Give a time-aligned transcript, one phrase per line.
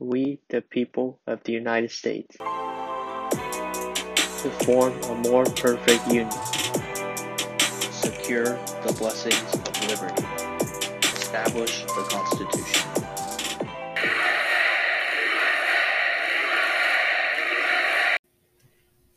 [0.00, 2.46] we, the people of the United States, to
[4.64, 6.30] form a more perfect union,
[7.90, 10.24] secure the blessings of liberty,
[11.18, 12.90] establish the Constitution.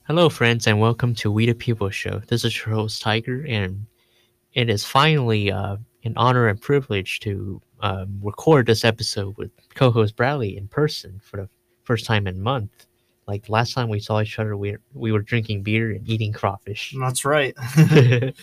[0.06, 2.22] Hello, friends, and welcome to We the People Show.
[2.28, 3.86] This is your host, Tiger, and
[4.52, 10.16] it is finally uh, an honor and privilege to um, record this episode with co-host
[10.16, 11.50] Bradley in person for the
[11.84, 12.88] first time in month.
[13.28, 16.96] Like last time we saw each other, we we were drinking beer and eating crawfish.
[17.00, 17.54] That's right.
[17.78, 18.34] and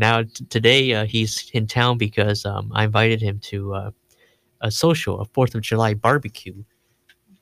[0.00, 3.90] now t- today uh, he's in town because um, I invited him to uh,
[4.62, 6.64] a social, a Fourth of July barbecue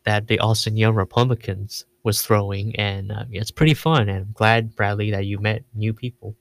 [0.04, 4.08] that the Austin Young Republicans was throwing, and uh, it's pretty fun.
[4.08, 6.36] And I'm glad, Bradley, that you met new people.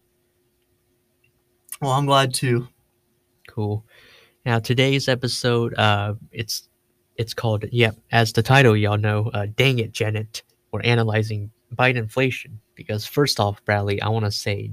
[1.81, 2.67] well, I'm glad too.
[3.47, 3.85] Cool.
[4.45, 6.69] Now today's episode, uh, it's
[7.15, 10.43] it's called yeah, as the title y'all know, uh, dang it, Janet.
[10.71, 14.69] We're analyzing Biden inflation because first off, Bradley, I want to say,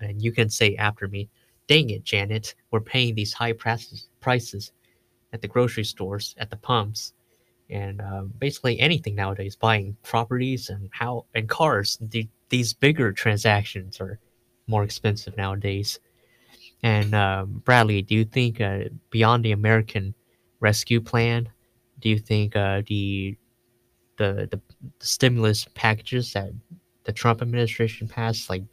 [0.00, 1.30] and you can say after me,
[1.68, 2.54] dang it, Janet.
[2.70, 4.72] We're paying these high prices prices
[5.32, 7.14] at the grocery stores, at the pumps,
[7.70, 9.56] and uh, basically anything nowadays.
[9.56, 11.96] Buying properties and how and cars.
[11.98, 14.18] The, these bigger transactions are
[14.66, 15.98] more expensive nowadays.
[16.82, 20.14] And um, Bradley, do you think uh, beyond the American
[20.60, 21.48] Rescue Plan,
[22.00, 23.36] do you think uh, the,
[24.16, 24.60] the the
[24.98, 26.50] stimulus packages that
[27.04, 28.64] the Trump administration passed, like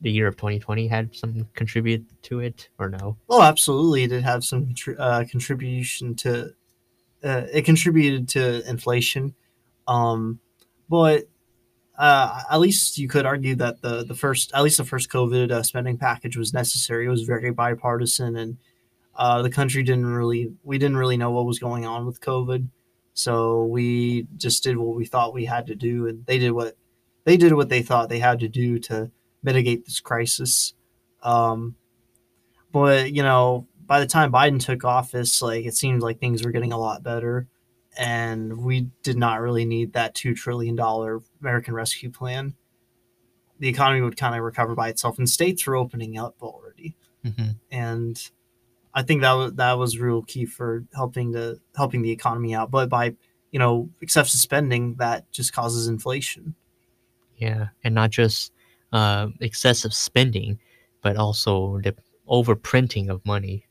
[0.00, 3.16] the year of 2020, had some contribute to it, or no?
[3.28, 4.04] Oh, absolutely.
[4.04, 6.54] It did have some uh, contribution to.
[7.22, 9.34] Uh, it contributed to inflation,
[9.86, 10.40] um,
[10.88, 11.24] but
[12.00, 15.50] uh, at least you could argue that the the first, at least the first COVID
[15.50, 17.04] uh, spending package was necessary.
[17.04, 18.56] It was very bipartisan, and
[19.14, 22.66] uh, the country didn't really, we didn't really know what was going on with COVID,
[23.12, 26.74] so we just did what we thought we had to do, and they did what
[27.24, 29.10] they did what they thought they had to do to
[29.42, 30.72] mitigate this crisis.
[31.22, 31.74] Um,
[32.72, 36.50] but you know, by the time Biden took office, like it seemed like things were
[36.50, 37.46] getting a lot better,
[37.98, 42.54] and we did not really need that two trillion dollar American Rescue Plan.
[43.58, 47.50] The economy would kind of recover by itself, and states were opening up already, Mm-hmm.
[47.70, 48.30] and
[48.94, 52.70] I think that was that was real key for helping the helping the economy out.
[52.70, 53.14] But by
[53.50, 56.54] you know excessive spending, that just causes inflation.
[57.36, 58.52] Yeah, and not just
[58.92, 60.58] uh, excessive spending,
[61.02, 61.94] but also the
[62.28, 63.66] overprinting of money,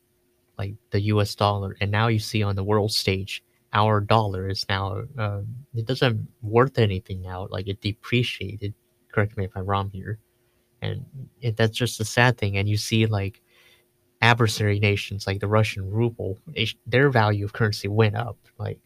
[0.58, 1.34] like the U.S.
[1.34, 1.76] dollar.
[1.80, 3.42] And now you see on the world stage,
[3.72, 5.40] our dollar is now uh,
[5.74, 7.46] it doesn't worth anything now.
[7.50, 8.74] Like it depreciated.
[9.12, 10.18] Correct me if I'm wrong here.
[10.82, 11.04] And
[11.40, 12.56] it, that's just a sad thing.
[12.56, 13.42] And you see like
[14.22, 18.38] adversary nations like the Russian ruble, they, their value of currency went up.
[18.58, 18.78] Like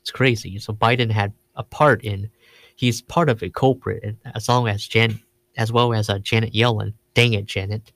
[0.00, 0.58] it's crazy.
[0.58, 2.30] So Biden had a part in.
[2.76, 5.20] He's part of a culprit, and as long as Jan,
[5.56, 7.92] as well as uh, Janet Yellen, dang it, Janet,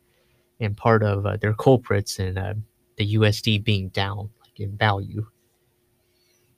[0.61, 2.55] and part of uh, their culprits in uh,
[2.97, 5.27] the USD being down like in value.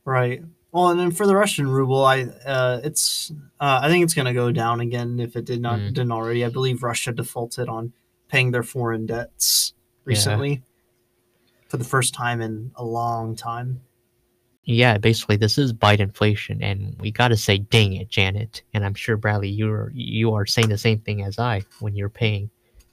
[0.05, 0.43] Right.
[0.73, 4.27] Well, and then for the Russian ruble, I uh, it's uh, I think it's going
[4.27, 5.89] to go down again if it did not Mm.
[5.89, 6.45] didn't already.
[6.45, 7.93] I believe Russia defaulted on
[8.29, 9.75] paying their foreign debts
[10.05, 10.63] recently
[11.69, 13.81] for the first time in a long time.
[14.65, 18.63] Yeah, basically this is bite inflation, and we got to say, dang it, Janet.
[18.73, 22.09] And I'm sure Bradley, you're you are saying the same thing as I when you're
[22.09, 22.51] paying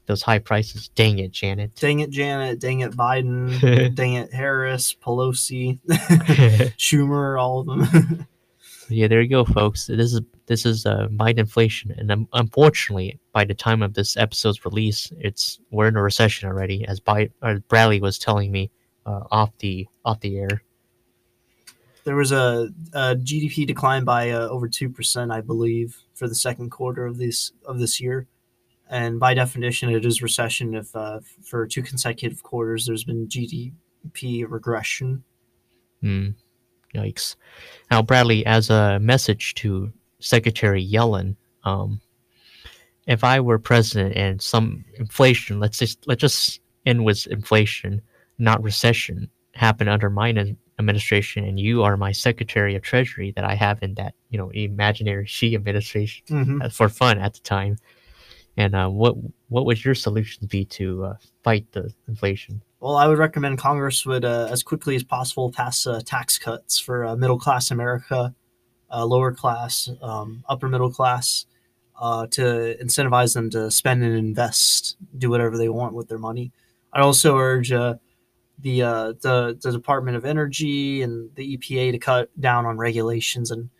[0.08, 0.88] those high prices.
[0.88, 1.74] Dang it, Janet.
[1.76, 2.58] Dang it, Janet.
[2.58, 3.94] Dang it, Biden.
[3.94, 5.78] dang it, Harris, Pelosi,
[6.76, 8.26] Schumer, all of them.
[8.88, 9.86] yeah, there you go, folks.
[9.86, 14.64] This is this is uh, Bidenflation, and um, unfortunately, by the time of this episode's
[14.64, 18.70] release, it's we're in a recession already, as uh, Bradley was telling me
[19.06, 20.62] uh, off the off the air.
[22.04, 26.34] there was a, a GDP decline by uh, over two percent, I believe, for the
[26.34, 28.26] second quarter of this of this year,
[28.88, 34.44] and by definition, it is recession if uh, for two consecutive quarters there's been GDP
[34.48, 35.24] regression.
[36.00, 36.30] Hmm.
[36.94, 37.36] Yikes.
[37.90, 42.00] Now, Bradley, as a message to Secretary Yellen, um,
[43.06, 48.00] if I were president and some inflation, let's just let's just end with inflation,
[48.38, 50.30] not recession, happened under my
[50.78, 54.50] administration, and you are my Secretary of Treasury that I have in that you know
[54.50, 56.68] imaginary she administration Mm-hmm.
[56.68, 57.78] for fun at the time.
[58.58, 59.14] And uh, what
[59.48, 62.60] what would your solution be to uh, fight the inflation?
[62.80, 66.76] Well, I would recommend Congress would, uh, as quickly as possible, pass uh, tax cuts
[66.78, 68.34] for uh, middle class America,
[68.90, 71.46] uh, lower class, um, upper middle class,
[72.00, 76.50] to incentivize them to spend and invest, do whatever they want with their money.
[76.92, 78.00] I also urge the
[78.58, 83.70] the the Department of Energy and the EPA to cut down on regulations and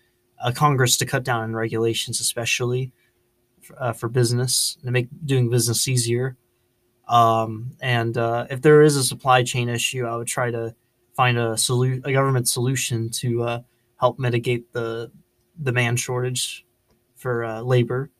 [0.54, 2.92] Congress to cut down on regulations, especially
[3.76, 6.36] uh, for business to make doing business easier.
[7.08, 10.74] Um, and uh, if there is a supply chain issue, I would try to
[11.14, 13.60] find a solu- a government solution to uh,
[13.96, 15.10] help mitigate the
[15.62, 16.64] demand shortage
[17.16, 18.10] for uh, labor.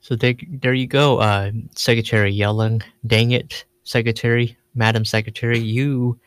[0.00, 2.82] So there, there you go, uh, Secretary Yellen.
[3.06, 6.18] Dang it, Secretary, Madam Secretary, you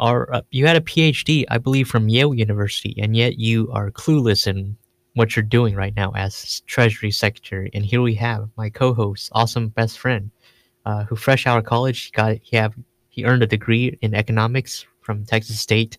[0.00, 3.90] are uh, you had a PhD, I believe, from Yale University, and yet you are
[3.90, 4.76] clueless in
[5.18, 7.70] what you're doing right now as Treasury Secretary.
[7.74, 10.30] And here we have my co-host, awesome best friend,
[10.86, 12.74] uh, who fresh out of college he got he have
[13.08, 15.98] he earned a degree in economics from Texas State,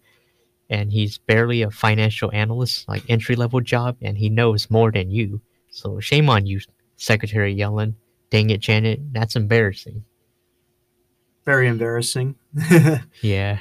[0.70, 5.12] and he's barely a financial analyst, like entry level job, and he knows more than
[5.12, 5.42] you.
[5.70, 6.62] So shame on you,
[6.96, 7.96] Secretary Yellen.
[8.30, 10.04] Dang it, Janet, that's embarrassing.
[11.46, 12.36] Very embarrassing.
[13.22, 13.60] Yeah.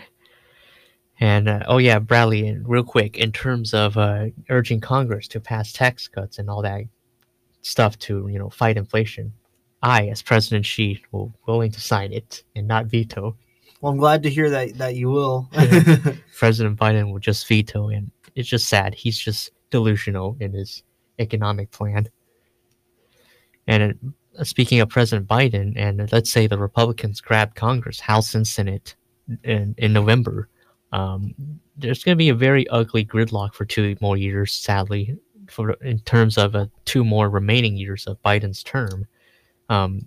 [1.20, 5.40] And uh, oh yeah, Bradley, and real quick, in terms of uh, urging Congress to
[5.40, 6.82] pass tax cuts and all that
[7.62, 9.32] stuff to you know fight inflation,
[9.82, 13.36] I, as President Xi, will willing to sign it and not veto.
[13.80, 15.48] well, I'm glad to hear that that you will.
[16.36, 18.94] President Biden will just veto, and it's just sad.
[18.94, 20.84] He's just delusional in his
[21.18, 22.08] economic plan.
[23.66, 28.46] And uh, speaking of President Biden, and let's say the Republicans grab Congress, House and
[28.46, 28.94] Senate
[29.42, 30.48] in, in November,
[30.92, 31.34] um,
[31.76, 35.16] there's going to be a very ugly gridlock for two more years, sadly,
[35.48, 39.06] for in terms of uh, two more remaining years of Biden's term.
[39.68, 40.02] Um,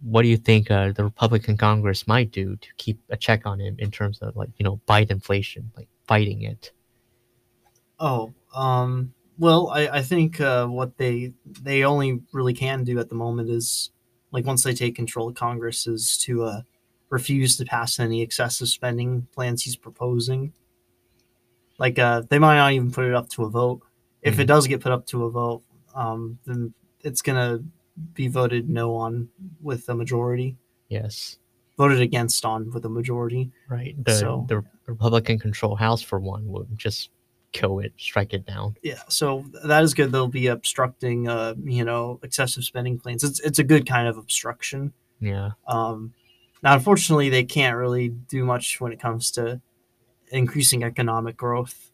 [0.00, 3.58] what do you think uh, the Republican Congress might do to keep a check on
[3.58, 6.72] him in terms of like you know Biden inflation, like fighting it?
[7.98, 11.32] Oh, um, well, I, I think uh, what they
[11.62, 13.90] they only really can do at the moment is
[14.30, 16.62] like once they take control of Congress is to uh,
[17.14, 20.52] refuse to pass any excessive spending plans he's proposing.
[21.78, 23.80] Like uh, they might not even put it up to a vote.
[24.22, 24.46] If it Mhm.
[24.48, 25.62] does get put up to a vote,
[25.94, 27.60] um, then it's gonna
[28.14, 29.28] be voted no on
[29.60, 30.56] with a majority,
[30.88, 31.38] Yes,
[31.78, 33.50] voted against on with a majority.
[33.68, 33.94] right.
[34.04, 37.10] The So- the Republican control House for one would just
[37.52, 38.76] kill it, strike it down.
[38.82, 40.10] Yeah, so that is good.
[40.10, 43.22] They'll be obstructing, uh, you know, excessive spending plans.
[43.22, 44.92] It's it's a good kind of obstruction.
[45.20, 46.12] Yeah, Um,
[46.64, 49.60] now, unfortunately, they can't really do much when it comes to
[50.30, 51.90] increasing economic growth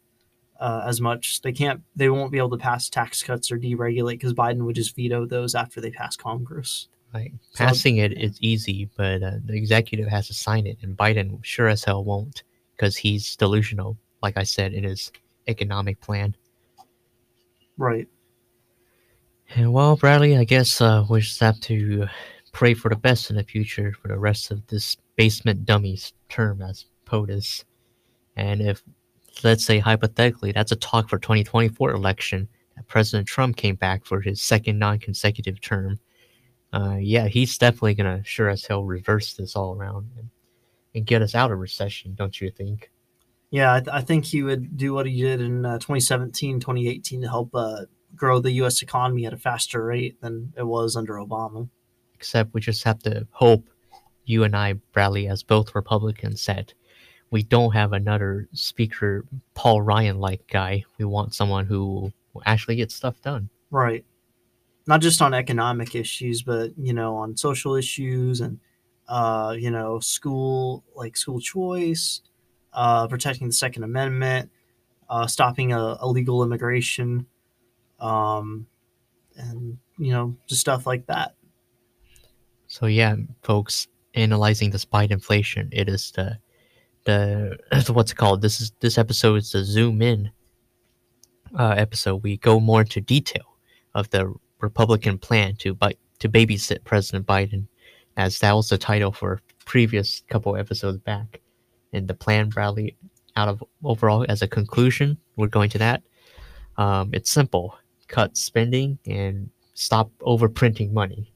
[0.61, 1.41] uh, as much.
[1.41, 1.81] They can't.
[1.95, 5.25] They won't be able to pass tax cuts or deregulate because Biden would just veto
[5.25, 6.87] those after they pass Congress.
[7.13, 10.95] like So- passing it is easy, but uh, the executive has to sign it, and
[10.95, 12.43] Biden sure as hell won't
[12.77, 15.11] because he's delusional, like I said in his
[15.47, 16.35] economic plan.
[17.77, 18.07] Right.
[19.53, 22.07] And well, Bradley, I guess uh, we just have to
[22.51, 26.61] pray for the best in the future for the rest of this basement dummies term
[26.61, 27.63] as POTUS.
[28.35, 28.83] And if,
[29.43, 34.21] let's say hypothetically, that's a talk for 2024 election, that President Trump came back for
[34.21, 35.99] his second non-consecutive term,
[36.73, 40.29] uh, yeah, he's definitely gonna sure as hell reverse this all around and,
[40.95, 42.91] and get us out of recession, don't you think?
[43.49, 47.21] Yeah, I, th- I think he would do what he did in uh, 2017, 2018
[47.21, 48.81] to help uh, grow the U.S.
[48.81, 51.67] economy at a faster rate than it was under Obama.
[52.21, 53.67] Except we just have to hope
[54.25, 56.71] you and I, Bradley, as both Republicans said,
[57.31, 59.25] we don't have another Speaker
[59.55, 60.83] Paul Ryan like guy.
[60.99, 62.13] We want someone who
[62.45, 63.49] actually get stuff done.
[63.71, 64.05] Right.
[64.85, 68.59] Not just on economic issues, but you know, on social issues and
[69.07, 72.21] uh, you know, school like school choice,
[72.71, 74.51] uh, protecting the Second Amendment,
[75.09, 77.25] uh, stopping uh, illegal immigration,
[77.99, 78.67] um,
[79.35, 81.33] and you know, just stuff like that.
[82.71, 86.37] So yeah, folks, analyzing the Biden inflation, it is the
[87.03, 87.57] the
[87.91, 88.41] what's it called?
[88.41, 90.31] This is this episode is the zoom in
[91.59, 92.23] uh, episode.
[92.23, 93.57] We go more into detail
[93.93, 97.67] of the Republican plan to bi- to babysit President Biden,
[98.15, 101.41] as that was the title for previous couple episodes back.
[101.91, 102.95] And the plan, Bradley,
[103.35, 106.03] out of overall as a conclusion, we're going to that.
[106.77, 111.33] Um, it's simple: cut spending and stop overprinting money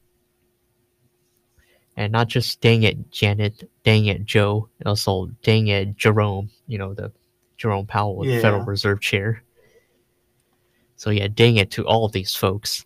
[1.96, 6.94] and not just dang it Janet, dang it Joe, also dang it Jerome, you know
[6.94, 7.10] the
[7.56, 9.42] Jerome Powell, the Federal Reserve Chair.
[10.96, 12.84] So yeah, dang it to all these folks.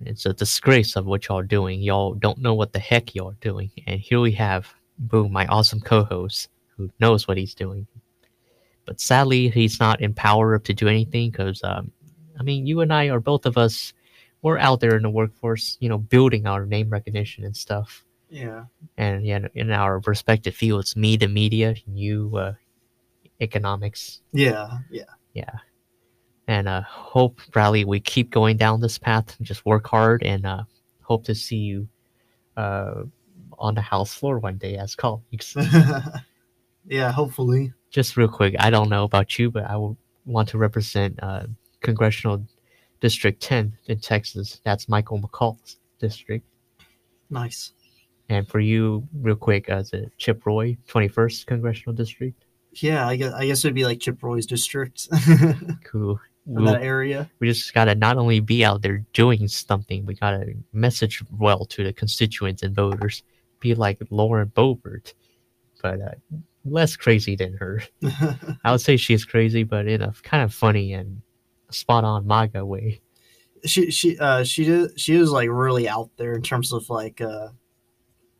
[0.00, 1.80] It's a disgrace of what y'all are doing.
[1.80, 3.70] Y'all don't know what the heck y'all are doing.
[3.86, 7.86] And here we have, boom, my awesome co-host who knows what he's doing.
[8.86, 11.90] But sadly, he's not in power to do anything because, um,
[12.38, 13.92] I mean, you and I are both of us.
[14.42, 18.03] We're out there in the workforce, you know, building our name recognition and stuff
[18.34, 18.64] Yeah.
[18.96, 22.54] and yeah, in our respective fields, me the media, you uh,
[23.40, 24.22] economics.
[24.32, 24.78] Yeah.
[24.90, 25.04] Yeah.
[25.34, 25.54] Yeah.
[26.48, 30.44] And uh, hope, Bradley, we keep going down this path and just work hard and
[30.44, 30.64] uh,
[31.02, 31.88] hope to see you
[32.56, 33.04] uh,
[33.56, 35.56] on the house floor one day as colleagues.
[36.88, 37.12] yeah.
[37.12, 37.72] Hopefully.
[37.90, 41.46] just real quick, I don't know about you, but I would want to represent uh,
[41.82, 42.44] Congressional
[43.00, 44.60] District 10 in Texas.
[44.64, 46.44] That's Michael McCaul's district.
[47.30, 47.72] Nice.
[48.28, 52.44] And for you, real quick, as a Chip Roy, 21st Congressional District.
[52.72, 53.06] Yeah.
[53.06, 55.08] I guess I guess it'd be like Chip Roy's district
[55.84, 56.18] Cool.
[56.46, 57.30] in We'll- that area.
[57.38, 61.84] we just gotta not only be out there doing something, we gotta message well to
[61.84, 63.22] the constituents and voters.
[63.60, 65.14] Be like Lauren Boebert,
[65.82, 66.10] but uh,
[66.64, 67.82] less crazy than her.
[68.64, 71.22] I would say she's crazy, but in a kind of funny and
[71.70, 73.00] spot on MAGA way.
[73.64, 77.20] she she uh she did she is like really out there in terms of like
[77.22, 77.48] uh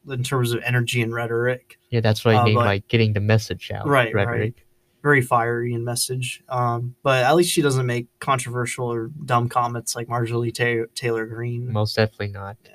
[0.08, 3.12] in terms of energy and rhetoric Yeah, that's what I Uh, mean but- by getting
[3.14, 3.86] the message out.
[3.86, 4.54] Right, right.
[5.02, 9.94] very fiery in message um but at least she doesn't make controversial or dumb comments
[9.94, 11.70] like marjorie Ta- taylor Greene.
[11.70, 12.56] Most definitely not.
[12.64, 12.70] Yeah.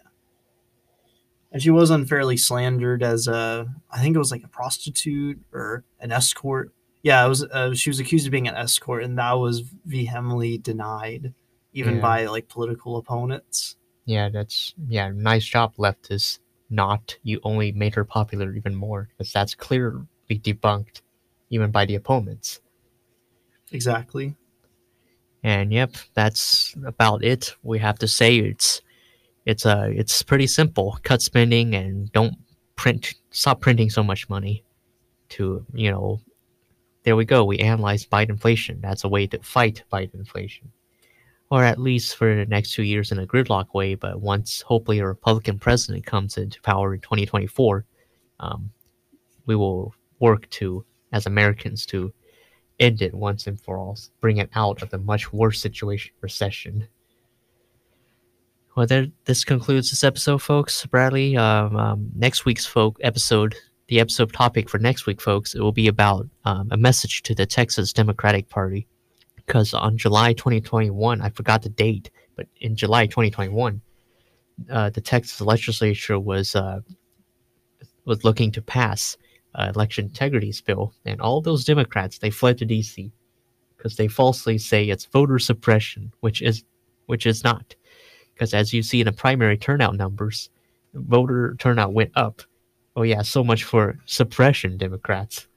[1.52, 5.84] and she was unfairly slandered as a i think it was like a prostitute or
[6.00, 6.72] an escort
[7.02, 10.58] yeah it was uh, she was accused of being an escort and that was vehemently
[10.60, 11.34] denied
[11.74, 12.02] even Yeah.
[12.02, 16.40] by like political opponents Yeah, that's yeah, nice job, leftist.
[16.70, 21.02] Not you only made her popular even more because that's clearly debunked,
[21.50, 22.60] even by the opponents.
[23.72, 24.36] exactly
[25.44, 27.56] And yep, that's about it.
[27.64, 28.82] We have to say it's
[29.46, 31.00] it's uh it's pretty simple.
[31.04, 32.36] Cut spending and don't
[32.76, 34.64] print stop printing so much money
[35.30, 36.20] to, you know,
[37.04, 37.46] there we go.
[37.46, 38.80] We analyze Biden inflation.
[38.82, 40.72] That's a way to fight Biden inflation.
[41.52, 45.00] Or at least for the next two years in a gridlock way, but once hopefully
[45.00, 47.86] a Republican president comes into power in 2024,
[48.40, 48.70] um,
[49.48, 52.14] we will work to, as Americans, to
[52.80, 56.88] end it once and for all, bring it out of the much worse situation, recession.
[58.76, 60.86] Well, there, this concludes this episode, folks.
[60.86, 63.56] Bradley, um, um, next week's folk episode,
[63.88, 67.36] the episode topic for next week, folks, it will be about um, a message to
[67.36, 68.88] the Texas Democratic Party.
[69.50, 73.82] Because on July 2021, I forgot the date, but in July 2021,
[74.70, 76.82] uh, the Texas legislature was uh,
[78.06, 79.18] was looking to pass
[79.56, 83.12] uh, election integrities bill, and all those Democrats they fled to D.C.
[83.76, 86.64] because they falsely say it's voter suppression, which is
[87.08, 87.74] which is not.
[88.36, 90.52] Because as you see in the primary turnout numbers,
[90.94, 92.44] voter turnout went up.
[92.96, 95.49] Oh yeah, so much for suppression, Democrats.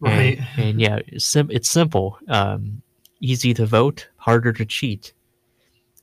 [0.00, 2.82] Right And, and yeah, it's, sim- it's simple, um,
[3.20, 5.12] easy to vote, harder to cheat,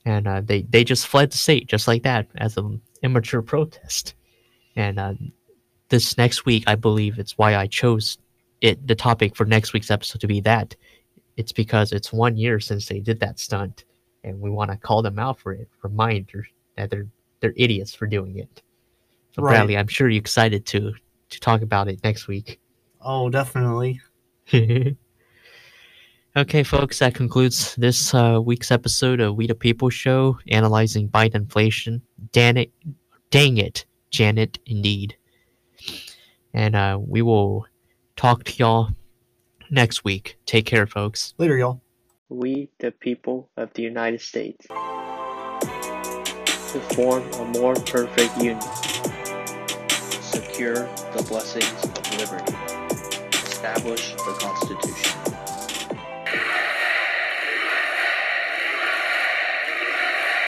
[0.05, 4.15] and uh, they they just fled the state just like that as an immature protest.
[4.75, 5.13] And uh,
[5.89, 8.17] this next week, I believe it's why I chose
[8.61, 10.75] it the topic for next week's episode to be that.
[11.37, 13.85] It's because it's one year since they did that stunt,
[14.23, 15.69] and we want to call them out for it.
[15.83, 17.07] Reminder that they're
[17.39, 18.61] they're idiots for doing it.
[19.33, 19.51] So Right.
[19.51, 20.93] Bradley, I'm sure you're excited to
[21.29, 22.59] to talk about it next week.
[23.05, 24.01] Oh definitely
[26.37, 31.35] okay, folks, that concludes this uh, week's episode of We the People Show, analyzing Biden
[31.35, 32.01] inflation.
[32.31, 32.71] Dan it,
[33.31, 35.17] dang it, Janet, indeed.
[36.53, 37.65] And uh, we will
[38.15, 38.89] talk to y'all
[39.71, 40.37] next week.
[40.45, 41.33] Take care, folks.
[41.39, 41.81] later y'all
[42.29, 44.75] We, the people of the United States, to
[46.93, 48.61] form a more perfect union,
[50.21, 52.74] secure the blessings of liberty,
[53.65, 55.44] establish the Constitution.